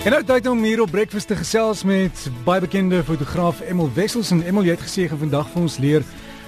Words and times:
En 0.00 0.14
nou 0.14 0.22
tyd 0.24 0.46
om 0.48 0.62
hier 0.64 0.80
op 0.80 0.94
breakfast 0.94 1.28
te 1.28 1.36
gesels 1.36 1.82
met 1.84 2.22
baie 2.46 2.62
bekende 2.64 3.02
fotograaf 3.04 3.58
Emil 3.60 3.90
Wessels 3.92 4.30
en 4.32 4.40
Emil 4.48 4.70
het 4.70 4.80
gesê 4.80 5.04
gaan 5.10 5.20
vandag 5.20 5.50
vir 5.52 5.60
ons 5.60 5.76
leer 5.76 6.06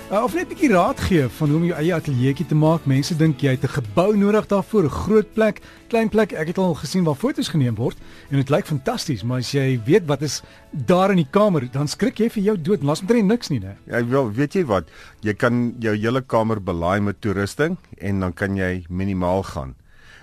uh, 0.08 0.22
of 0.25 0.32
net 0.32 0.46
'n 0.46 0.52
bietjie 0.54 0.71
raad 0.72 1.00
gee 1.00 1.26
van 1.28 1.50
hoe 1.52 1.58
om 1.58 1.67
jou 1.68 1.76
eie 1.76 1.92
ateljeetjie 1.94 2.46
te 2.46 2.54
maak. 2.54 2.86
Mense 2.88 3.17
dink 3.17 3.44
jy 3.44 3.52
het 3.52 3.65
'n 3.65 3.76
gebou 3.76 4.17
nodig 4.17 4.46
daarvoor, 4.46 4.84
'n 4.84 4.96
groot 5.04 5.33
plek, 5.34 5.60
klein 5.88 6.08
plek. 6.08 6.33
Ek 6.33 6.46
het 6.46 6.58
al 6.58 6.75
gesien 6.75 7.04
waar 7.04 7.15
foto's 7.15 7.49
geneem 7.49 7.75
word 7.75 7.96
en 8.30 8.36
dit 8.36 8.48
lyk 8.48 8.66
fantasties, 8.66 9.23
maar 9.23 9.38
as 9.38 9.53
jy 9.53 9.80
weet 9.84 10.07
wat 10.07 10.23
is 10.23 10.43
daar 10.71 11.11
in 11.11 11.16
die 11.16 11.30
kamer, 11.30 11.71
dan 11.71 11.89
skrik 11.89 12.19
jy 12.19 12.30
vir 12.30 12.43
jou 12.43 12.57
dood. 12.57 12.82
Laat 12.82 13.00
omtrent 13.00 13.27
niks 13.27 13.48
nie, 13.48 13.61
né? 13.61 13.77
Ja, 13.84 14.07
wel, 14.07 14.32
weet 14.32 14.55
jy 14.55 14.64
wat? 14.64 14.89
Jy 15.21 15.34
kan 15.34 15.75
jou 15.79 15.96
hele 15.96 16.23
kamer 16.23 16.62
belaai 16.62 17.00
met 17.00 17.21
toerusting 17.21 17.77
en 17.98 18.21
dan 18.21 18.32
kan 18.32 18.57
jy 18.57 18.84
minimaal 18.89 19.43
gaan. 19.43 19.75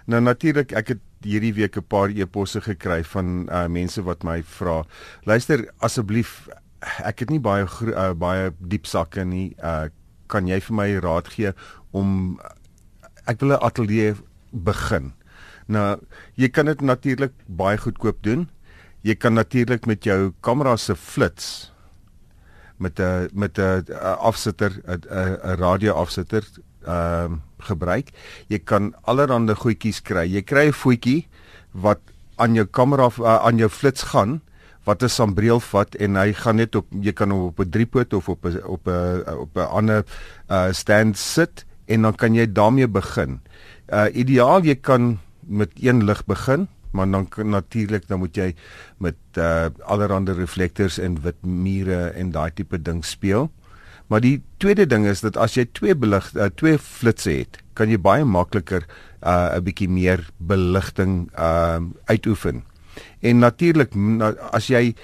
Nou 0.10 0.22
natuurlik, 0.26 0.72
ek 0.74 0.96
het 0.96 1.02
hierdie 1.22 1.54
week 1.54 1.78
'n 1.78 1.86
paar 1.86 2.10
e-posse 2.10 2.62
gekry 2.62 3.04
van 3.04 3.46
uh, 3.50 3.68
mense 3.68 4.02
wat 4.02 4.24
my 4.24 4.42
vra, 4.42 4.84
luister 5.24 5.70
asseblief, 5.86 6.50
ek 7.06 7.20
het 7.20 7.30
nie 7.30 7.40
baie 7.40 7.68
uh, 7.68 8.14
baie 8.18 8.50
diep 8.60 8.88
sakke 8.90 9.24
nie. 9.24 9.54
Uh, 9.62 9.90
kan 10.28 10.48
jy 10.48 10.60
vir 10.62 10.76
my 10.76 10.90
raad 11.02 11.28
gee 11.30 11.54
om 11.92 12.40
ek 13.26 13.40
wil 13.42 13.54
'n 13.54 13.62
ateljee 13.62 14.16
begin. 14.52 15.14
Nou, 15.68 16.00
jy 16.36 16.50
kan 16.50 16.66
dit 16.66 16.82
natuurlik 16.82 17.34
baie 17.46 17.78
goedkoop 17.78 18.24
doen. 18.24 18.50
Jy 19.02 19.16
kan 19.16 19.34
natuurlik 19.34 19.86
met 19.86 20.04
jou 20.04 20.34
kamera 20.42 20.78
se 20.78 20.96
flits 20.96 21.72
met 22.80 23.00
'n 23.00 23.30
met 23.34 23.60
'n 23.60 23.86
afsitter 24.18 24.72
'n 24.88 25.06
'n 25.44 25.56
radio 25.60 25.94
afsitter 25.94 26.44
ehm 26.90 27.38
uh, 27.38 27.38
gebruik. 27.60 28.12
Jy 28.48 28.60
kan 28.64 28.94
allerlei 29.04 29.56
goedjies 29.56 30.02
kry. 30.02 30.26
Jy 30.26 30.42
kry 30.42 30.68
'n 30.70 30.74
voetjie 30.74 31.28
wat 31.72 32.00
aan 32.40 32.56
jou 32.56 32.66
kamera 32.66 33.10
uh, 33.20 33.44
aan 33.46 33.58
jou 33.60 33.70
flits 33.70 34.04
gaan 34.12 34.40
wat 34.88 35.04
'n 35.04 35.10
sambreel 35.10 35.60
vat 35.60 35.96
en 35.96 36.16
hy 36.16 36.34
gaan 36.34 36.56
net 36.56 36.76
op 36.76 36.88
jy 36.90 37.14
kan 37.14 37.32
hom 37.32 37.52
op 37.52 37.60
'n 37.60 37.70
driepoot 37.70 38.14
of 38.14 38.30
op 38.30 38.46
'n 38.46 38.64
op 38.64 38.88
'n 38.88 39.24
op 39.46 39.58
'n 39.58 39.70
ander 39.80 40.06
uh, 40.50 40.72
stand 40.72 41.18
sit 41.18 41.66
en 41.86 42.02
dan 42.02 42.16
kan 42.16 42.34
jy 42.34 42.46
daarmee 42.52 42.88
begin. 42.88 43.40
Uh 43.90 44.08
ideaal 44.14 44.64
jy 44.64 44.76
kan 44.76 45.20
met 45.42 45.72
een 45.82 46.04
lig 46.06 46.26
begin, 46.26 46.68
maar 46.92 47.10
dan 47.12 47.28
natuurlik 47.44 48.08
dan 48.08 48.20
moet 48.20 48.36
jy 48.36 48.56
met 48.98 49.18
uh 49.38 49.66
allerlei 49.82 50.34
reflektors 50.34 50.98
en 50.98 51.22
wit 51.22 51.42
mure 51.42 52.14
en 52.14 52.32
daai 52.32 52.52
tipe 52.54 52.82
ding 52.82 53.06
speel. 53.06 53.50
Maar 54.10 54.24
die 54.26 54.40
tweede 54.58 54.88
ding 54.90 55.06
is 55.06 55.22
dat 55.22 55.38
as 55.38 55.54
jy 55.58 55.68
twee 55.78 55.94
belig 55.96 56.32
uh, 56.34 56.50
twee 56.58 56.80
flitsse 56.82 57.32
het, 57.44 57.60
kan 57.78 57.92
jy 57.94 58.00
baie 58.02 58.26
makliker 58.26 58.84
'n 59.20 59.28
uh, 59.30 59.60
bietjie 59.62 59.90
meer 59.90 60.26
beligting 60.38 61.30
uh 61.38 61.80
uitoefen. 62.10 62.64
En 63.22 63.40
natuurlik 63.40 63.94
as 64.52 64.68
jy 64.68 64.96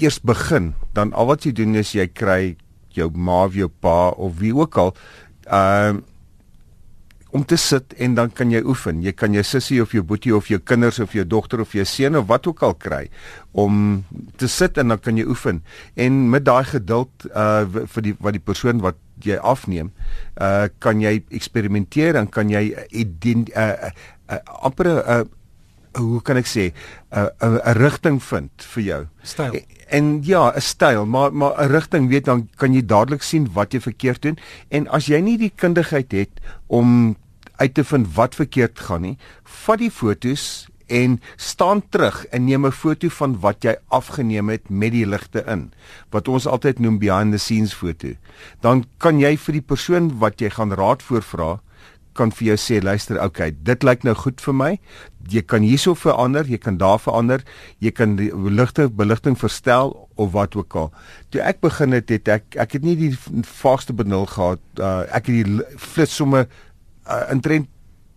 eers 0.00 0.20
begin, 0.20 0.74
dan 0.92 1.12
al 1.12 1.26
wat 1.26 1.44
jy 1.44 1.52
doen 1.52 1.74
is 1.76 1.92
jy 1.94 2.08
kry 2.08 2.56
jou 2.96 3.10
ma 3.14 3.44
of 3.44 3.54
jou 3.54 3.68
pa 3.68 4.10
of 4.16 4.38
wie 4.40 4.54
ook 4.54 4.76
al 4.76 4.94
uh 5.46 6.00
om 7.30 7.44
te 7.46 7.56
sit 7.56 7.94
en 8.02 8.14
dan 8.14 8.32
kan 8.34 8.50
jy 8.50 8.62
oefen. 8.66 9.02
Jy 9.04 9.12
kan 9.18 9.34
jou 9.34 9.42
sussie 9.46 9.80
of 9.82 9.92
jou 9.94 10.02
boetie 10.06 10.34
of 10.34 10.48
jou 10.50 10.58
kinders 10.58 10.98
of 11.02 11.14
jou 11.14 11.24
dogter 11.26 11.62
of 11.62 11.74
jou 11.76 11.84
seun 11.86 12.18
of 12.18 12.26
wat 12.30 12.46
ook 12.50 12.62
al 12.66 12.74
kry 12.74 13.04
om 13.52 14.04
te 14.40 14.48
sit 14.50 14.78
en 14.78 14.94
dan 14.94 14.98
kan 14.98 15.18
jy 15.18 15.26
oefen. 15.30 15.62
En 15.94 16.22
met 16.30 16.44
daai 16.44 16.64
geduld 16.64 17.28
uh 17.30 17.66
vir 17.94 18.02
die 18.02 18.14
wat 18.18 18.36
die 18.36 18.42
persoon 18.42 18.82
wat 18.82 18.98
jy 19.24 19.36
afneem, 19.36 19.92
uh 20.40 20.68
kan 20.78 21.02
jy 21.02 21.20
eksperimenteer 21.30 22.18
en 22.18 22.28
kan 22.28 22.50
jy 22.50 22.74
'n 22.74 23.46
uh, 23.54 23.62
uh, 23.62 23.90
uh, 24.30 24.40
amper 24.62 24.86
'n 24.88 24.98
uh, 25.06 25.22
hoe 25.98 26.20
kan 26.22 26.36
ek 26.36 26.46
sê 26.46 26.70
'n 26.70 27.28
uh, 27.42 27.58
'n 27.66 27.78
rigting 27.78 28.22
vind 28.22 28.50
vir 28.74 28.82
jou. 28.82 29.06
Styl. 29.22 29.54
En, 29.54 29.62
en 29.88 30.22
ja, 30.22 30.52
'n 30.54 30.60
styl, 30.60 31.06
maar 31.06 31.32
maar 31.32 31.54
'n 31.58 31.70
rigting 31.70 32.08
weet 32.08 32.24
dan 32.24 32.48
kan 32.56 32.74
jy 32.74 32.86
dadelik 32.86 33.22
sien 33.22 33.48
wat 33.52 33.72
jy 33.72 33.80
verkeerd 33.80 34.22
doen 34.22 34.38
en 34.68 34.88
as 34.88 35.06
jy 35.06 35.20
nie 35.20 35.38
die 35.38 35.52
kundigheid 35.54 36.12
het 36.12 36.30
om 36.66 37.16
uit 37.60 37.74
te 37.74 37.84
vind 37.84 38.08
wat 38.16 38.34
verkeerd 38.38 38.80
gaan 38.88 39.04
nie, 39.06 39.16
vat 39.64 39.82
die 39.82 39.92
fotos 39.92 40.66
en 40.90 41.20
staan 41.36 41.82
terug 41.88 42.24
en 42.34 42.44
neem 42.44 42.66
'n 42.66 42.72
foto 42.72 43.08
van 43.08 43.40
wat 43.40 43.62
jy 43.62 43.76
afgeneem 43.88 44.48
het 44.48 44.70
met 44.70 44.92
die 44.92 45.06
ligte 45.06 45.44
in 45.46 45.72
wat 46.10 46.28
ons 46.28 46.46
altyd 46.46 46.78
noem 46.78 46.98
behind 46.98 47.32
the 47.32 47.38
scenes 47.38 47.74
foto. 47.74 48.08
Dan 48.60 48.84
kan 48.98 49.20
jy 49.20 49.36
vir 49.36 49.52
die 49.52 49.68
persoon 49.72 50.18
wat 50.18 50.40
jy 50.40 50.50
gaan 50.50 50.72
raad 50.72 51.02
voorvra 51.02 51.60
kan 52.12 52.30
vir 52.30 52.46
jou 52.46 52.56
sê 52.56 52.82
luister 52.82 53.22
okay 53.22 53.52
dit 53.62 53.82
lyk 53.82 54.04
nou 54.04 54.14
goed 54.14 54.40
vir 54.40 54.54
my. 54.54 54.78
Jy 55.30 55.42
kan 55.42 55.62
hierso 55.62 55.94
verander 55.94 56.44
jy 56.44 56.58
kan 56.58 56.76
daar 56.76 56.98
verander. 56.98 57.44
Jy 57.78 57.90
kan 57.90 58.16
die 58.16 58.32
ligte 58.34 58.88
beligting 58.88 59.38
verstel 59.38 60.08
of 60.16 60.32
wat 60.32 60.56
ook 60.56 60.74
al. 60.74 60.92
Toe 61.30 61.40
ek 61.40 61.60
begin 61.60 61.92
het 61.92 62.08
het 62.08 62.28
ek 62.28 62.56
ek 62.56 62.72
het 62.72 62.82
nie 62.82 62.96
die 62.96 63.14
vaagste 63.46 63.92
benul 63.92 64.26
gehad 64.26 64.60
uh, 64.80 65.06
ek 65.12 65.30
het 65.30 65.44
die 65.44 65.78
flits 65.78 66.16
somme 66.16 66.48
uh, 67.10 67.26
intrent 67.32 67.68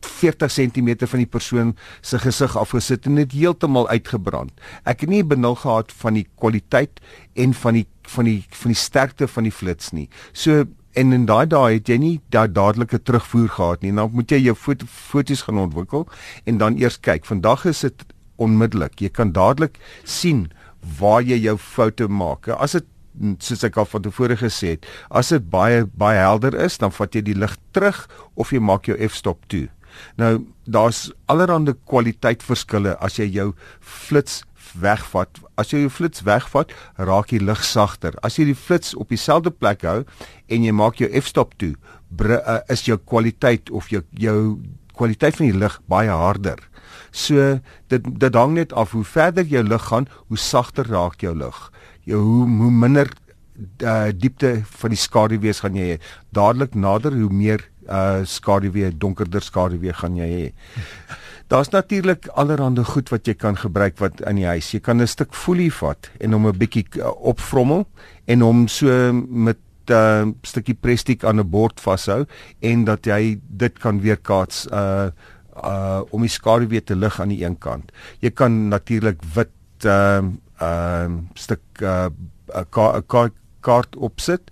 40 0.04 0.52
cm 0.52 1.08
van 1.08 1.22
die 1.24 1.30
persoon 1.30 1.74
se 2.02 2.20
gesig 2.20 2.58
afgesit 2.59 3.08
en 3.08 3.20
dit 3.22 3.36
heeltemal 3.40 3.88
uitgebrand. 3.90 4.52
Ek 4.84 5.06
het 5.06 5.12
nie 5.12 5.24
benul 5.24 5.56
gehad 5.59 5.92
van 6.04 6.20
die 6.20 6.28
kwaliteit 6.40 7.02
en 7.40 7.56
van 7.64 7.80
die 7.80 7.88
van 8.12 8.28
die 8.28 8.42
van 8.52 8.74
die 8.74 8.80
sterkte 8.80 9.30
van 9.31 9.48
die 9.48 9.54
flits 9.56 9.94
nie. 9.96 10.09
So 10.34 10.66
en 11.00 11.14
in 11.16 11.26
daai 11.26 11.46
dae 11.50 11.78
het 11.78 11.90
jy 11.90 11.98
nie 11.98 12.16
daai 12.36 12.52
dadelike 12.52 13.00
terugvoer 13.00 13.48
gehad 13.56 13.86
nie. 13.86 13.94
Nou 13.96 14.09
moet 14.12 14.31
jy 14.31 14.42
jou 14.44 14.56
foto, 14.56 14.86
foto's 14.86 15.46
gaan 15.48 15.62
ontwikkel 15.64 16.08
en 16.46 16.60
dan 16.62 16.78
eers 16.81 17.00
kyk. 17.00 17.25
Vandag 17.25 17.66
is 17.72 17.81
dit 17.88 18.06
onmiddellik. 18.44 19.00
Jy 19.00 19.10
kan 19.10 19.31
dadelik 19.34 19.80
sien 20.04 20.50
waar 21.00 21.24
jy 21.24 21.40
jou 21.40 21.56
foute 21.58 22.10
maak. 22.12 22.52
As 22.52 22.75
dit 22.75 22.88
soos 23.40 23.63
ek 23.68 23.78
al 23.78 23.90
van 23.90 24.06
tevore 24.06 24.38
gesê 24.40 24.75
het, 24.75 24.88
as 25.09 25.29
dit 25.34 25.46
baie 25.50 25.85
baie 26.00 26.19
helder 26.19 26.56
is, 26.66 26.79
dan 26.81 26.94
vat 26.96 27.16
jy 27.16 27.24
die 27.29 27.38
lig 27.38 27.56
terug 27.75 28.06
of 28.35 28.53
jy 28.53 28.62
maak 28.63 28.90
jou 28.90 28.97
f-stop 29.09 29.46
toe. 29.51 29.68
Nou 30.18 30.46
daar's 30.66 31.12
allerlei 31.29 31.75
kwaliteitverskille 31.85 32.96
as 33.03 33.19
jy 33.19 33.28
jou 33.29 33.51
flits 33.79 34.41
wegvat. 34.79 35.40
As 35.59 35.74
jy 35.74 35.84
jou 35.84 35.91
flits 35.94 36.24
wegvat, 36.25 36.72
raak 36.97 37.29
die 37.29 37.41
lig 37.44 37.63
sagter. 37.68 38.16
As 38.25 38.40
jy 38.40 38.47
die 38.50 38.57
flits 38.57 38.96
op 38.97 39.12
dieselfde 39.13 39.53
plek 39.53 39.85
hou 39.88 40.01
en 40.50 40.66
jy 40.66 40.74
maak 40.74 41.01
jou 41.01 41.09
f-stop 41.22 41.53
toe, 41.62 41.74
uh, 42.24 42.59
is 42.74 42.85
jou 42.88 42.97
kwaliteit 42.97 43.69
of 43.72 43.91
jou 43.94 44.03
jou 44.18 44.38
kwaliteit 44.97 45.38
van 45.38 45.50
die 45.50 45.57
lig 45.57 45.80
baie 45.90 46.13
harder. 46.13 46.59
So 47.12 47.60
dit 47.88 48.02
dit 48.20 48.36
hang 48.36 48.54
net 48.54 48.74
af 48.74 48.92
hoe 48.92 49.04
verder 49.04 49.46
jou 49.46 49.64
lig 49.64 49.90
gaan, 49.90 50.08
hoe 50.28 50.38
sagter 50.38 50.88
raak 50.88 51.22
jou 51.22 51.36
lig. 51.36 51.72
Jou 52.04 52.22
hoe, 52.22 52.48
hoe 52.62 52.72
minder 52.72 53.10
uh, 53.84 54.10
diepte 54.16 54.62
van 54.80 54.94
die 54.94 55.00
skaduwee 55.00 55.54
gaan 55.54 55.78
jy 55.78 55.94
hê. 55.94 56.00
Dadelik 56.36 56.76
nader 56.76 57.16
hoe 57.18 57.30
meer 57.30 57.70
uh 57.84 58.24
skaduwee, 58.24 58.94
donkerder 58.96 59.44
skaduwee 59.44 59.94
gaan 59.94 60.16
jy 60.18 60.30
hê. 60.32 60.48
Daar's 61.52 61.70
natuurlik 61.70 62.30
allerhande 62.34 62.86
goed 62.88 63.12
wat 63.12 63.28
jy 63.28 63.36
kan 63.38 63.58
gebruik 63.60 64.00
wat 64.00 64.24
in 64.30 64.40
die 64.40 64.48
huis. 64.48 64.72
Jy 64.72 64.80
kan 64.80 65.02
'n 65.02 65.08
stuk 65.08 65.34
folie 65.34 65.72
vat 65.72 66.10
en 66.20 66.34
hom 66.34 66.48
'n 66.48 66.58
bietjie 66.58 66.86
uh, 66.98 67.12
opvrommel 67.20 67.86
en 68.26 68.42
hom 68.42 68.68
so 68.68 69.14
met 69.14 69.60
'n 69.88 69.94
uh, 69.94 70.32
stukkie 70.42 70.76
plastiek 70.76 71.24
aan 71.24 71.40
'n 71.40 71.50
bord 71.50 71.80
vashou 71.80 72.26
en 72.62 72.86
dat 72.86 73.06
jy 73.06 73.40
dit 73.50 73.80
kan 73.80 74.02
weerkaats 74.02 74.68
uh 74.72 75.12
uh 75.56 76.02
om 76.09 76.22
die 76.22 76.31
skaduwee 76.31 76.84
te 76.84 76.96
lig 76.96 77.19
aan 77.19 77.30
die 77.30 77.44
een 77.44 77.58
kant. 77.58 77.91
Jy 78.19 78.31
kan 78.31 78.68
natuurlik 78.68 79.22
wit 79.36 79.86
uh 79.86 80.22
uh 80.62 81.09
stuk 81.34 81.62
uh 81.81 82.09
'n 82.53 82.66
ka 82.69 83.02
kaart 83.08 83.34
ka 83.63 83.81
opsit 83.97 84.52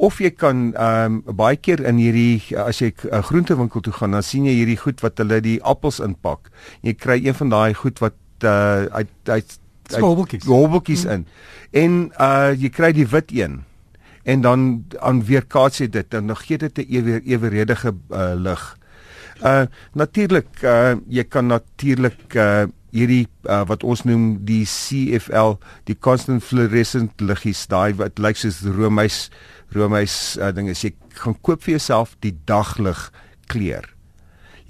of 0.00 0.20
jy 0.20 0.30
kan 0.30 0.72
ehm 0.72 1.20
um, 1.28 1.36
baie 1.36 1.56
keer 1.56 1.80
in 1.84 1.98
hierdie 2.00 2.56
as 2.56 2.80
jy 2.80 2.92
'n 2.92 3.08
uh, 3.12 3.22
groentewinkel 3.22 3.80
toe 3.80 3.92
gaan 3.92 4.16
dan 4.16 4.22
sien 4.22 4.44
jy 4.44 4.54
hierdie 4.60 4.80
goed 4.80 5.00
wat 5.00 5.18
hulle 5.18 5.40
die 5.40 5.60
appels 5.62 6.00
inpak. 6.00 6.50
Jy 6.82 6.94
kry 6.94 7.18
een 7.24 7.34
van 7.34 7.48
daai 7.48 7.74
goed 7.74 7.98
wat 7.98 8.16
uh 8.44 8.86
uit 8.92 9.12
uit 9.24 9.58
hobbeltjies 9.98 10.44
hobbeltjies 10.44 11.04
mm. 11.04 11.10
in. 11.10 11.26
En 11.72 11.92
uh 12.20 12.52
jy 12.56 12.70
kry 12.70 12.92
die 12.92 13.06
wit 13.06 13.32
een 13.32 13.64
en 14.24 14.40
dan 14.40 14.84
aan 15.00 15.24
weerkaats 15.24 15.80
jy 15.80 15.88
dit 15.88 16.14
en 16.14 16.26
dan 16.26 16.36
gee 16.36 16.58
dit 16.58 16.78
'n 16.78 16.86
ewe, 16.88 17.20
eweredige 17.24 17.94
uh, 18.10 18.32
lig. 18.36 18.76
Uh 19.40 19.66
natuurlik 19.96 20.62
uh 20.62 20.98
jy 21.08 21.24
kan 21.24 21.48
natuurlik 21.48 22.36
uh 22.36 22.68
hierdie 22.90 23.28
uh, 23.46 23.62
wat 23.70 23.84
ons 23.86 24.02
noem 24.02 24.40
die 24.46 24.64
CFL, 24.66 25.54
die 25.86 25.94
constant 25.94 26.42
fluorescent 26.42 27.22
liggies, 27.22 27.62
daai 27.70 27.94
wat 28.00 28.18
lyk 28.18 28.40
soos 28.40 28.64
roomys 28.66 29.28
roomys 29.70 30.16
uh, 30.40 30.50
ding 30.50 30.66
is 30.72 30.82
jy 30.82 30.90
gaan 31.20 31.36
koop 31.46 31.62
vir 31.62 31.76
jouself 31.76 32.16
die 32.24 32.34
daglig 32.50 33.06
kleur. 33.50 33.86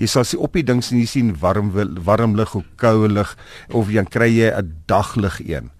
Jy 0.00 0.08
sal 0.08 0.24
sien 0.28 0.44
op 0.44 0.56
die 0.56 0.64
ding 0.64 0.84
sien 0.84 1.00
jy 1.00 1.08
sien 1.08 1.34
warm 1.40 1.72
warm 2.04 2.36
lig 2.36 2.54
of 2.56 2.68
koue 2.80 3.08
lig 3.08 3.34
of 3.76 3.88
jy 3.92 4.04
kry 4.08 4.28
jy 4.28 4.52
'n 4.52 4.72
daglig 4.86 5.40
een. 5.40 5.70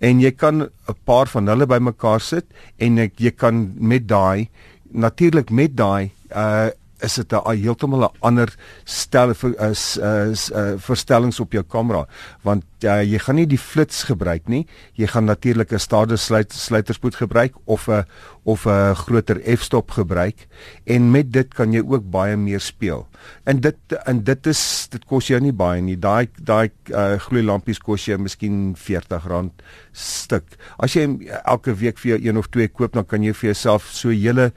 En 0.00 0.20
jy 0.20 0.32
kan 0.32 0.62
'n 0.64 0.96
paar 1.04 1.26
van 1.26 1.48
hulle 1.48 1.66
bymekaar 1.66 2.20
sit 2.20 2.46
en 2.78 2.98
ek, 2.98 3.20
jy 3.20 3.30
kan 3.30 3.72
met 3.76 4.08
daai 4.08 4.48
natuurlik 4.92 5.50
met 5.50 5.76
daai 5.76 6.10
uh 6.34 6.70
is 7.02 7.14
dit 7.14 7.32
'n 7.32 7.56
heeltemal 7.56 8.04
'n 8.04 8.16
ander 8.20 8.54
stel 8.84 9.34
vir 9.34 9.54
is 9.70 9.96
is 9.96 10.50
uh, 10.50 10.74
verstellings 10.76 11.40
op 11.40 11.52
jou 11.52 11.62
kamera. 11.62 12.06
Want 12.42 12.64
uh, 12.84 13.02
jy 13.02 13.18
gaan 13.18 13.36
nie 13.36 13.46
die 13.46 13.58
flits 13.58 14.04
gebruik 14.08 14.48
nie. 14.48 14.66
Jy 14.94 15.06
gaan 15.06 15.24
natuurlik 15.24 15.72
'n 15.72 15.78
stade 15.78 16.16
sluit, 16.16 16.52
sluiterspoed 16.52 17.14
gebruik 17.14 17.54
of 17.64 17.88
'n 17.88 18.04
of 18.44 18.66
'n 18.66 18.94
groter 18.94 19.40
f-stop 19.56 19.90
gebruik. 19.90 20.46
En 20.84 21.10
met 21.10 21.32
dit 21.32 21.54
kan 21.54 21.72
jy 21.72 21.82
ook 21.86 22.10
baie 22.10 22.36
meer 22.36 22.60
speel. 22.60 23.06
En 23.44 23.60
dit 23.60 23.76
en 24.06 24.24
dit 24.24 24.46
is 24.46 24.88
dit 24.90 25.04
kos 25.04 25.26
jou 25.26 25.40
nie 25.40 25.52
baie 25.52 25.80
nie. 25.80 25.96
Daai 25.98 26.28
daai 26.42 26.70
uh, 26.88 27.18
gloeilampies 27.18 27.78
kos 27.78 28.04
jou 28.04 28.18
miskien 28.18 28.76
R40 28.76 29.50
stuk. 29.92 30.56
As 30.78 30.94
jy 30.94 31.06
elke 31.44 31.74
week 31.74 31.98
vir 31.98 32.16
jou 32.16 32.20
een 32.28 32.38
of 32.38 32.48
twee 32.48 32.68
koop 32.68 32.92
dan 32.92 33.04
kan 33.04 33.22
jy 33.22 33.32
vir 33.32 33.52
jouself 33.52 33.90
so 33.92 34.08
hele 34.08 34.52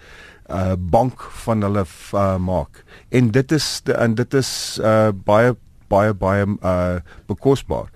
uh 0.49 0.73
bank 0.77 1.21
van 1.45 1.61
hulle 1.61 1.85
uh, 2.13 2.37
maak. 2.37 2.83
En 3.09 3.31
dit 3.31 3.51
is 3.51 3.81
en 3.95 4.15
dit 4.15 4.33
is 4.33 4.79
uh 4.81 5.11
baie 5.11 5.55
baie 5.87 6.13
baie 6.13 6.45
uh 6.61 6.99
bekosbaar. 7.27 7.89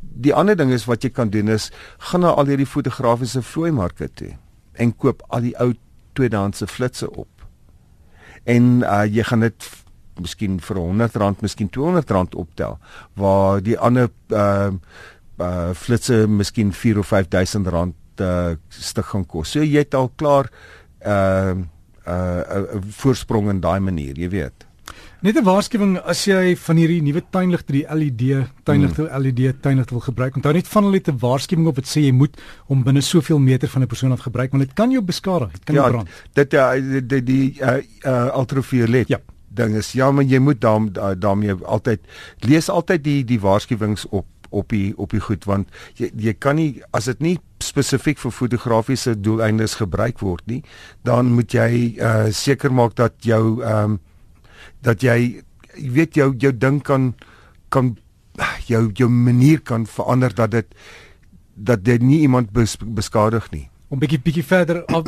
Die 0.00 0.34
ander 0.34 0.56
ding 0.56 0.72
is 0.72 0.86
wat 0.86 1.04
jy 1.04 1.10
kan 1.10 1.30
doen 1.30 1.48
is 1.48 1.70
gaan 2.10 2.24
na 2.24 2.34
al 2.34 2.50
hierdie 2.50 2.68
fotografiese 2.68 3.42
vloeimarke 3.42 4.08
toe 4.14 4.34
en 4.80 4.96
koop 4.96 5.22
al 5.28 5.46
die 5.48 5.54
ou 5.60 5.72
tweedehandse 6.18 6.66
flitsse 6.66 7.10
op. 7.10 7.46
En 8.44 8.82
uh 8.82 9.04
jy 9.08 9.24
gaan 9.26 9.46
dit 9.46 9.70
miskien 10.20 10.58
vir 10.60 10.76
R100, 10.76 11.40
miskien 11.44 11.70
R200 11.70 12.36
optel 12.36 12.78
waar 13.18 13.62
die 13.64 13.78
ander 13.78 14.10
uh 14.28 14.72
uh 15.40 15.70
flitsse 15.74 16.26
miskien 16.28 16.72
4 16.72 16.98
of 17.00 17.06
5000 17.06 17.68
rand 17.72 17.96
uh 18.20 18.56
stuk 18.68 19.12
gaan 19.12 19.24
kos. 19.24 19.54
So 19.54 19.64
jy 19.64 19.84
het 19.84 19.94
al 19.94 20.10
klaar 20.20 20.50
uh 21.06 21.54
uh 22.06 22.42
'n 22.74 22.82
voorsprong 22.90 23.50
in 23.50 23.60
daai 23.60 23.80
manier, 23.80 24.18
jy 24.18 24.28
weet. 24.28 24.66
Net 25.20 25.36
'n 25.36 25.44
waarskuwing 25.44 25.98
as 25.98 26.24
jy 26.24 26.56
van 26.56 26.76
hierdie 26.76 27.02
nuwe 27.02 27.22
tuinligte, 27.30 27.72
die 27.72 27.84
LED 27.84 28.46
tuinligte, 28.64 29.08
hmm. 29.08 29.22
LED 29.22 29.62
tuinligte 29.62 29.92
wil 29.92 30.00
gebruik, 30.00 30.36
onthou 30.36 30.52
net 30.52 30.68
van 30.68 30.84
hulle 30.84 30.96
het 30.96 31.08
'n 31.08 31.18
waarskuwing 31.18 31.68
op 31.68 31.76
wat 31.76 31.88
sê 31.88 32.00
jy 32.00 32.12
moet 32.12 32.40
om 32.66 32.82
binne 32.82 33.00
soveel 33.00 33.38
meter 33.38 33.68
van 33.68 33.82
'n 33.82 33.86
persoon 33.86 34.12
af 34.12 34.20
gebruik 34.20 34.50
want 34.50 34.64
dit 34.64 34.72
kan 34.74 34.90
jou 34.90 35.02
beskadig, 35.02 35.52
dit 35.52 35.64
kan 35.64 35.74
ja, 35.74 35.80
jou 35.80 35.92
brand. 35.92 36.08
Dit 36.32 36.52
ja, 36.52 36.72
die 36.74 37.06
die, 37.06 37.22
die 37.22 37.60
uh, 37.60 37.76
uh 38.04 38.36
ultraviolet. 38.36 39.08
Ja 39.08 39.20
ding 39.50 39.74
is 39.74 39.92
ja 39.92 40.10
maar 40.10 40.24
jy 40.24 40.38
moet 40.38 40.60
daarmee 40.60 41.16
daarmee 41.18 41.54
altyd 41.54 42.00
lees 42.46 42.68
altyd 42.70 43.04
die 43.04 43.24
die 43.24 43.40
waarskuwings 43.40 44.06
op 44.08 44.26
op 44.50 44.68
die 44.74 44.92
op 44.98 45.10
die 45.10 45.22
goed 45.22 45.46
want 45.46 45.68
jy 45.98 46.10
jy 46.16 46.34
kan 46.38 46.56
nie 46.56 46.82
as 46.96 47.10
dit 47.10 47.20
nie 47.20 47.36
spesifiek 47.62 48.18
vir 48.18 48.32
fotografiese 48.34 49.14
doeleindes 49.20 49.76
gebruik 49.80 50.20
word 50.20 50.46
nie 50.46 50.62
dan 51.04 51.32
moet 51.34 51.54
jy 51.54 51.96
uh 52.00 52.30
seker 52.34 52.72
maak 52.72 52.96
dat 52.96 53.14
jou 53.24 53.62
ehm 53.62 53.96
um, 53.96 53.98
dat 54.82 55.02
jy 55.02 55.42
jy 55.76 55.90
weet 55.92 56.16
jou 56.16 56.34
jou 56.38 56.52
ding 56.52 56.82
kan 56.82 57.14
kan 57.68 57.96
jou 58.66 58.90
jou 58.94 59.08
manier 59.08 59.60
kan 59.60 59.86
verander 59.86 60.34
dat 60.34 60.50
dit 60.50 60.74
dat 61.54 61.84
dit 61.84 62.02
nie 62.02 62.20
iemand 62.20 62.50
bes, 62.50 62.76
beskadig 62.80 63.50
nie. 63.50 63.68
Om 63.88 63.98
bietjie 63.98 64.20
bietjie 64.22 64.44
verder 64.44 64.84
af 64.84 65.04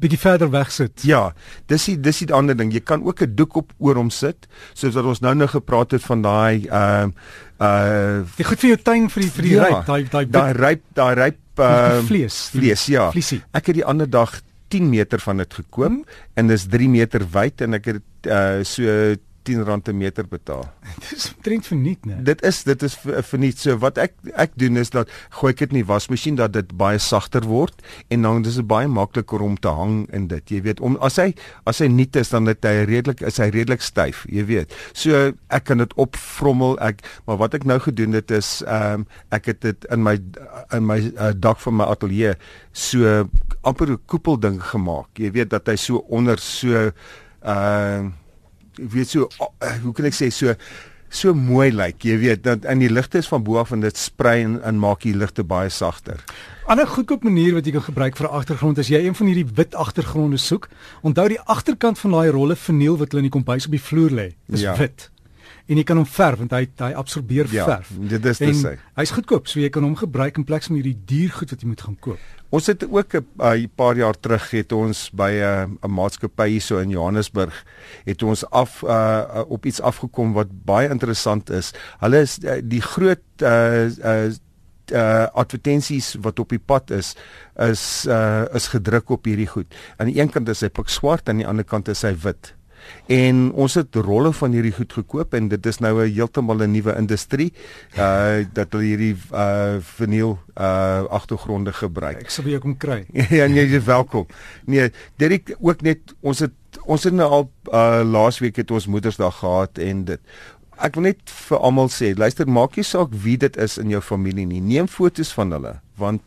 bietjie 0.00 0.18
verder 0.18 0.50
weg 0.50 0.72
sit. 0.72 1.04
Ja, 1.06 1.32
dis 1.70 1.84
die 1.88 1.96
dis 2.00 2.22
die 2.24 2.34
ander 2.34 2.56
ding. 2.56 2.72
Jy 2.72 2.80
kan 2.80 3.04
ook 3.04 3.22
'n 3.22 3.34
doek 3.34 3.56
op 3.56 3.72
oor 3.78 3.96
hom 3.96 4.10
sit, 4.10 4.46
soos 4.72 4.94
wat 4.94 5.04
ons 5.04 5.20
nou 5.20 5.34
nou 5.34 5.48
gepraat 5.48 5.90
het 5.90 6.02
van 6.02 6.22
daai 6.22 6.66
ehm 6.66 7.12
uh, 7.60 7.66
uh 7.66 8.24
Dit 8.36 8.46
goed 8.46 8.60
vir 8.60 8.68
jou 8.68 8.80
tuin 8.82 9.10
vir 9.10 9.22
die 9.22 9.30
vir 9.30 9.42
die 9.42 9.54
ja, 9.54 9.64
ryp, 9.64 9.86
daai 9.86 10.04
daai 10.10 10.26
daai 10.30 10.52
ryp, 10.52 10.82
daai 10.94 11.14
ryp 11.14 11.60
uh 11.60 12.00
vlees. 12.06 12.50
Vlees, 12.52 12.86
ja. 12.86 13.10
Vliesie. 13.10 13.42
Ek 13.52 13.66
het 13.66 13.74
die 13.74 13.84
ander 13.84 14.10
dag 14.10 14.40
10 14.68 14.88
meter 14.88 15.20
van 15.20 15.36
dit 15.36 15.54
gekoop 15.54 15.88
hmm. 15.88 16.04
en 16.34 16.46
dis 16.46 16.66
3 16.66 16.88
meter 16.88 17.22
wyd 17.30 17.60
en 17.60 17.74
ek 17.74 17.84
het 17.84 18.02
uh 18.26 18.64
so 18.64 19.14
10 19.44 19.64
rand 19.64 19.88
'n 19.88 19.96
meter 19.96 20.26
betaal. 20.28 20.64
Dis 21.10 21.32
omtrent 21.36 21.66
verniet, 21.66 22.06
né? 22.06 22.16
Dit 22.24 22.42
is 22.42 22.62
dit 22.64 22.82
is 22.82 22.96
verniet. 23.04 23.58
So 23.58 23.76
wat 23.78 23.98
ek 23.98 24.12
ek 24.34 24.56
doen 24.60 24.76
is 24.80 24.90
dat 24.90 25.10
gooi 25.38 25.52
ek 25.52 25.58
dit 25.64 25.74
in 25.74 25.80
die 25.82 25.88
wasmasjien 25.88 26.38
dat 26.40 26.52
dit 26.52 26.72
baie 26.80 26.98
sagter 26.98 27.44
word 27.48 27.82
en 28.08 28.22
dan 28.22 28.44
is 28.44 28.56
dit 28.60 28.66
baie 28.66 28.88
makliker 28.88 29.44
om 29.44 29.56
te 29.56 29.68
hang 29.68 30.04
in 30.16 30.28
dit. 30.32 30.50
Jy 30.50 30.62
weet, 30.62 30.80
om 30.80 30.96
as 31.04 31.20
hy 31.20 31.34
as 31.68 31.82
hy 31.84 31.88
nuut 31.92 32.16
is 32.16 32.32
dan 32.32 32.48
het 32.50 32.64
hy 32.64 32.84
redelik 32.88 33.20
is 33.20 33.38
hy 33.42 33.50
redelik 33.52 33.84
styf, 33.84 34.24
jy 34.28 34.46
weet. 34.48 34.72
So 34.92 35.32
ek 35.48 35.68
kan 35.68 35.84
dit 35.84 35.94
opvrommel. 36.00 36.78
Ek 36.80 37.04
maar 37.28 37.40
wat 37.42 37.54
ek 37.54 37.68
nou 37.68 37.78
gedoen 37.78 38.16
het 38.16 38.30
is 38.34 38.62
ehm 38.64 39.04
um, 39.04 39.06
ek 39.34 39.52
het 39.52 39.60
dit 39.64 39.86
in 39.92 40.02
my 40.02 40.16
in 40.72 40.86
my 40.86 40.98
uh, 41.14 41.32
dak 41.36 41.60
van 41.60 41.76
my 41.76 41.86
ateljee 41.92 42.34
so 42.72 43.28
amper 43.62 43.90
'n 43.92 44.00
koepelding 44.06 44.60
gemaak. 44.62 45.08
Jy 45.18 45.30
weet 45.32 45.50
dat 45.50 45.66
hy 45.66 45.76
so 45.76 46.04
onder 46.08 46.38
so 46.38 46.90
ehm 47.44 48.06
uh, 48.08 48.12
weet 48.78 49.08
so 49.08 49.28
uh, 49.40 49.76
hoe 49.82 49.92
kan 49.92 50.10
ek 50.10 50.16
sê 50.16 50.30
so 50.32 50.54
so 51.14 51.34
mooi 51.34 51.70
lyk 51.70 51.78
like, 51.78 52.08
jy 52.08 52.16
weet 52.18 52.42
dat 52.42 52.64
in 52.66 52.82
die 52.82 52.90
ligte 52.90 53.20
is 53.22 53.30
van 53.30 53.44
bo 53.46 53.60
af 53.60 53.72
en 53.72 53.84
dit 53.84 53.96
sprei 53.96 54.42
en, 54.42 54.58
en 54.66 54.78
maak 54.82 55.04
die 55.06 55.14
ligte 55.14 55.44
baie 55.46 55.70
sagter. 55.70 56.18
Ander 56.66 56.88
goedkoop 56.88 57.22
manier 57.22 57.54
wat 57.54 57.66
jy 57.68 57.74
kan 57.76 57.86
gebruik 57.86 58.16
vir 58.16 58.26
'n 58.26 58.34
agtergrond 58.40 58.78
is 58.78 58.88
jy 58.88 59.04
een 59.04 59.14
van 59.14 59.26
hierdie 59.26 59.46
wit 59.54 59.74
agtergronde 59.74 60.36
soek. 60.36 60.68
Onthou 61.02 61.28
die 61.28 61.40
agterkant 61.40 61.98
van 61.98 62.10
daai 62.10 62.30
rolle 62.30 62.56
verniel 62.56 62.96
wat 62.98 63.12
hulle 63.12 63.22
in 63.22 63.30
die 63.30 63.36
kombuis 63.38 63.66
op 63.66 63.76
die 63.76 63.82
vloer 63.82 64.10
lê, 64.10 64.28
is 64.48 64.60
ja. 64.60 64.76
wit. 64.76 65.10
En 65.64 65.78
jy 65.80 65.84
kan 65.88 65.96
hom 65.96 66.06
verf 66.08 66.40
want 66.42 66.52
hy 66.52 66.66
hy 66.82 66.90
absorbeer 67.00 67.48
ja, 67.52 67.64
verf. 67.64 67.92
Dit 67.96 68.26
is 68.28 68.40
dit 68.42 68.56
sê. 68.58 68.74
Hy's 68.98 69.12
goedkoop, 69.16 69.48
so 69.48 69.62
jy 69.62 69.70
kan 69.72 69.86
hom 69.86 69.94
gebruik 69.96 70.36
in 70.36 70.44
plaas 70.44 70.68
van 70.68 70.76
hierdie 70.76 70.96
duur 71.08 71.32
goed 71.38 71.54
wat 71.54 71.64
jy 71.64 71.70
moet 71.70 71.84
gaan 71.86 71.96
koop. 72.04 72.32
Ons 72.54 72.68
het 72.68 72.84
ook 72.84 73.14
'n 73.16 73.24
uh, 73.40 73.66
paar 73.74 73.96
jaar 73.96 74.14
terug 74.14 74.50
het 74.50 74.72
ons 74.72 75.08
by 75.10 75.30
'n 75.32 75.72
uh, 75.72 75.88
'n 75.88 75.90
maatskappy 75.90 76.48
hierso 76.48 76.78
in 76.78 76.90
Johannesburg 76.90 77.64
het 78.04 78.22
ons 78.22 78.44
af 78.50 78.82
uh, 78.82 79.42
op 79.48 79.64
iets 79.66 79.80
afgekom 79.80 80.32
wat 80.32 80.48
baie 80.64 80.88
interessant 80.88 81.50
is. 81.50 81.72
Hulle 81.98 82.20
is 82.20 82.38
uh, 82.44 82.60
die 82.62 82.82
groot 82.82 83.24
uh, 83.42 83.88
uh, 83.88 84.32
uh 84.92 85.26
advertensies 85.32 86.14
wat 86.20 86.38
op 86.38 86.48
die 86.48 86.60
pad 86.60 86.90
is 86.90 87.16
is 87.56 88.04
uh 88.06 88.44
is 88.52 88.68
gedruk 88.68 89.08
op 89.10 89.24
hierdie 89.24 89.48
goed. 89.48 89.74
Aan 89.96 90.12
die 90.12 90.20
een 90.20 90.28
kant 90.28 90.48
is 90.48 90.60
hy 90.60 90.68
pik 90.68 90.88
swart 90.88 91.28
en 91.28 91.34
aan 91.34 91.40
die 91.40 91.48
ander 91.48 91.64
kant 91.64 91.88
is 91.88 92.02
hy 92.02 92.12
wit. 92.12 92.54
En 93.06 93.52
ons 93.52 93.74
het 93.74 93.94
rolle 93.94 94.32
van 94.32 94.52
hierdie 94.56 94.72
goed 94.72 94.92
gekoop 94.92 95.34
en 95.34 95.48
dit 95.48 95.66
is 95.66 95.78
nou 95.78 95.94
'n 96.02 96.12
heeltemal 96.12 96.62
'n 96.62 96.70
nuwe 96.70 96.96
industrie 96.96 97.52
uh 97.98 98.44
dat 98.58 98.72
hulle 98.72 98.84
hierdie 98.84 99.16
uh 99.32 99.76
verniel 99.80 100.38
uh 100.56 101.04
agtergronde 101.10 101.72
gebruik. 101.72 102.20
Ek 102.20 102.30
sal 102.30 102.44
weer 102.44 102.60
kom 102.60 102.76
kry. 102.76 103.06
ja, 103.38 103.46
nee, 103.46 103.66
jy 103.66 103.76
is 103.76 103.84
welkom. 103.84 104.26
Nee, 104.64 104.90
dit 105.16 105.56
ook 105.60 105.82
net 105.82 106.14
ons 106.20 106.38
het 106.38 106.52
ons 106.84 107.04
het 107.04 107.14
nou 107.14 107.30
al 107.30 107.50
uh 107.72 108.02
laasweek 108.04 108.56
het 108.56 108.70
ons 108.70 108.86
Moedersdag 108.86 109.38
gehad 109.38 109.78
en 109.78 110.04
dit 110.04 110.20
Ek 110.74 110.96
wil 110.98 111.04
net 111.06 111.30
vir 111.30 111.60
almal 111.62 111.86
sê, 111.86 112.16
luister, 112.18 112.48
maak 112.50 112.74
nie 112.74 112.82
saak 112.82 113.12
wie 113.22 113.36
dit 113.38 113.56
is 113.62 113.78
in 113.78 113.90
jou 113.90 114.00
familie 114.02 114.46
nie. 114.46 114.60
Neem 114.60 114.88
foto's 114.90 115.30
van 115.32 115.54
hulle 115.54 115.80
want 116.00 116.22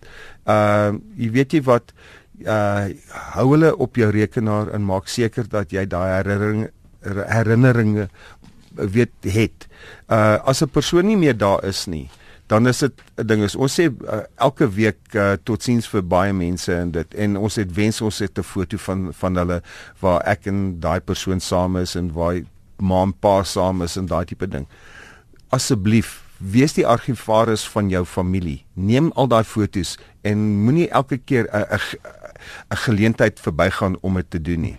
uh 0.47 0.95
jy 1.19 1.31
weet 1.35 1.57
jy 1.57 1.61
wat 1.67 1.91
uh 2.45 2.85
hou 3.33 3.51
hulle 3.51 3.75
op 3.77 3.95
jou 3.95 4.09
rekenaar 4.11 4.69
en 4.73 4.85
maak 4.85 5.07
seker 5.07 5.47
dat 5.49 5.71
jy 5.71 5.85
daai 5.85 6.09
herinnering 6.21 6.69
herinneringe 7.31 8.09
weet 8.77 9.13
het. 9.21 9.67
Uh 10.09 10.37
as 10.45 10.61
'n 10.61 10.69
persoon 10.69 11.05
nie 11.05 11.17
meer 11.17 11.37
daar 11.37 11.63
is 11.63 11.85
nie, 11.87 12.09
dan 12.47 12.67
is 12.67 12.79
dit 12.79 12.93
'n 13.17 13.27
ding 13.27 13.43
is 13.43 13.55
ons 13.55 13.79
sê 13.79 13.89
uh, 13.89 14.21
elke 14.35 14.69
week 14.69 14.99
uh, 15.13 15.33
totsiens 15.43 15.87
vir 15.87 16.01
baie 16.01 16.33
mense 16.33 16.73
en 16.73 16.91
dit 16.91 17.13
en 17.13 17.37
ons 17.37 17.55
het 17.55 17.73
wens 17.73 18.01
ons 18.01 18.19
het 18.19 18.37
'n 18.39 18.43
foto 18.43 18.77
van 18.77 19.13
van 19.13 19.35
hulle 19.35 19.61
waar 19.99 20.21
ek 20.21 20.47
en 20.47 20.79
daai 20.79 20.99
persoon 20.99 21.39
saam 21.39 21.77
is 21.77 21.95
en 21.95 22.13
waar 22.13 22.41
ma 22.79 23.01
en 23.01 23.13
pa 23.13 23.43
saam 23.43 23.81
is 23.81 23.97
en 23.97 24.05
daai 24.05 24.25
tipe 24.25 24.47
ding. 24.47 24.67
Asseblief 25.49 26.23
wees 26.37 26.73
die 26.73 26.87
argivaris 26.87 27.67
van 27.67 27.89
jou 27.89 28.05
familie. 28.05 28.65
Neem 28.73 29.11
al 29.15 29.27
daai 29.27 29.43
fotos 29.43 29.97
en 30.21 30.37
moenie 30.63 30.89
elke 30.89 31.17
keer 31.17 31.47
'n 31.51 31.79
'n 32.69 32.75
geleentheid 32.75 33.39
verbygaan 33.39 33.97
om 34.01 34.13
dit 34.13 34.29
te 34.29 34.41
doen 34.41 34.61
nie. 34.61 34.77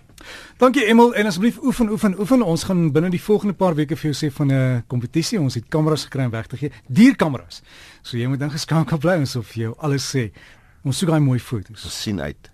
Dankie 0.57 0.85
Emel 0.85 1.15
en 1.15 1.25
asseblief 1.25 1.57
oefen 1.63 1.89
oefen 1.89 2.19
oefen. 2.19 2.41
Ons 2.41 2.63
gaan 2.63 2.91
binne 2.91 3.09
die 3.09 3.21
volgende 3.21 3.53
paar 3.53 3.75
weke 3.75 3.95
vir 3.95 4.11
jou 4.11 4.17
sê 4.17 4.33
van 4.33 4.51
'n 4.51 4.83
kompetisie. 4.87 5.39
Ons 5.39 5.55
het 5.55 5.65
kameras 5.69 6.03
gekry 6.03 6.25
om 6.25 6.31
weg 6.31 6.47
te 6.47 6.57
gee. 6.57 6.71
Dierkameras 6.87 7.61
so 8.01 8.17
jy 8.17 8.27
moet 8.27 8.39
dan 8.39 8.51
geskakel 8.51 8.97
bly 8.97 9.17
ons 9.17 9.35
of 9.35 9.53
jou 9.53 9.73
alles 9.77 10.15
sê. 10.15 10.31
Ons 10.83 10.97
soek 10.97 11.09
daai 11.09 11.19
mooi 11.19 11.39
foto's. 11.39 11.83
Ons 11.83 12.01
sien 12.01 12.21
uit 12.21 12.49